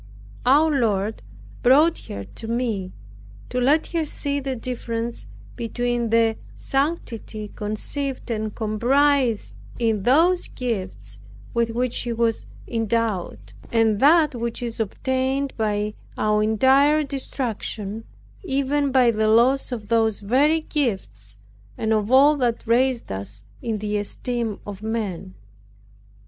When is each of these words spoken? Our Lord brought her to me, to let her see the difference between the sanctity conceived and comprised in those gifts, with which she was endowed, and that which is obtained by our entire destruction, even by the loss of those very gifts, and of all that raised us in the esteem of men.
Our 0.47 0.71
Lord 0.71 1.21
brought 1.61 1.99
her 2.07 2.23
to 2.25 2.47
me, 2.47 2.91
to 3.49 3.61
let 3.61 3.85
her 3.93 4.03
see 4.03 4.39
the 4.39 4.55
difference 4.55 5.27
between 5.55 6.09
the 6.09 6.37
sanctity 6.55 7.51
conceived 7.53 8.31
and 8.31 8.55
comprised 8.55 9.53
in 9.77 10.01
those 10.01 10.47
gifts, 10.47 11.19
with 11.53 11.69
which 11.69 11.93
she 11.93 12.11
was 12.13 12.47
endowed, 12.67 13.53
and 13.71 13.99
that 13.99 14.33
which 14.33 14.63
is 14.63 14.79
obtained 14.79 15.53
by 15.55 15.93
our 16.17 16.41
entire 16.41 17.03
destruction, 17.03 18.03
even 18.43 18.91
by 18.91 19.11
the 19.11 19.27
loss 19.27 19.71
of 19.71 19.89
those 19.89 20.21
very 20.21 20.61
gifts, 20.61 21.37
and 21.77 21.93
of 21.93 22.11
all 22.11 22.35
that 22.37 22.65
raised 22.65 23.11
us 23.11 23.43
in 23.61 23.77
the 23.77 23.97
esteem 23.97 24.59
of 24.65 24.81
men. 24.81 25.35